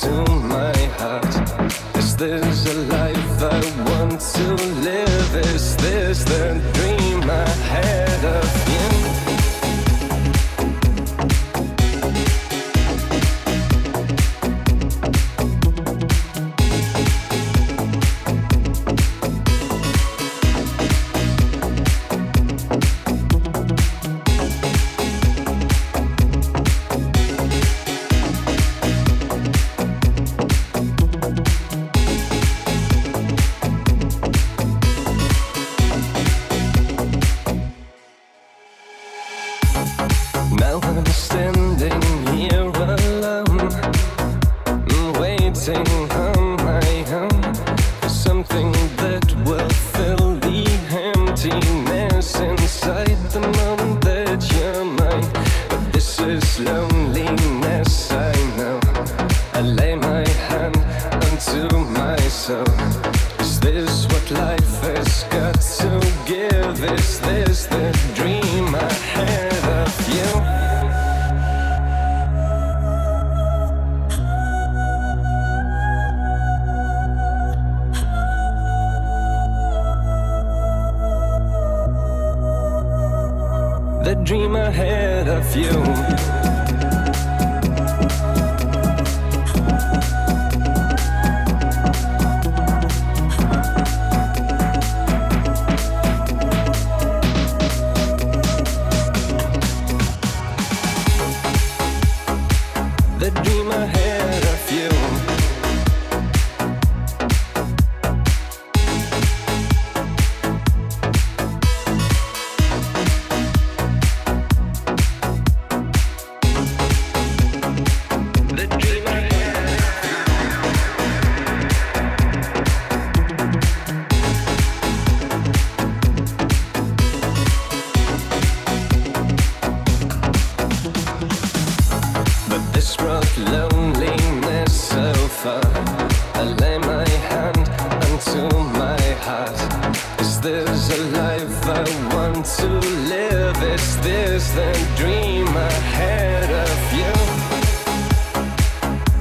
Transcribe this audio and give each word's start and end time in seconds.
to 0.00 0.24
my 0.42 0.76
heart. 0.98 1.34
Is 1.96 2.16
this 2.16 2.66
a 2.72 2.78
life 2.96 3.42
I 3.42 3.60
want 3.90 4.20
to 4.20 4.54
live? 4.86 5.34
Is 5.54 5.76
this 5.76 6.24
the 6.24 6.60
dream 6.74 7.28
I 7.28 7.48
have? 7.48 7.97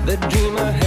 the 0.08 0.16
dream 0.30 0.58
I 0.58 0.72
had. 0.72 0.87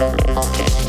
Okay. 0.00 0.79